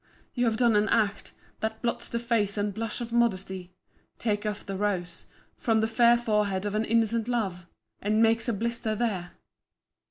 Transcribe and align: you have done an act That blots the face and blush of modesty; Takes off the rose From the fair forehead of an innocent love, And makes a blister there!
you 0.33 0.45
have 0.45 0.57
done 0.57 0.75
an 0.75 0.89
act 0.89 1.31
That 1.59 1.83
blots 1.83 2.09
the 2.09 2.17
face 2.17 2.57
and 2.57 2.73
blush 2.73 3.01
of 3.01 3.13
modesty; 3.13 3.75
Takes 4.17 4.47
off 4.47 4.65
the 4.65 4.75
rose 4.75 5.27
From 5.57 5.79
the 5.79 5.87
fair 5.87 6.17
forehead 6.17 6.65
of 6.65 6.73
an 6.73 6.85
innocent 6.85 7.27
love, 7.27 7.67
And 8.01 8.19
makes 8.19 8.49
a 8.49 8.53
blister 8.53 8.95
there! 8.95 9.33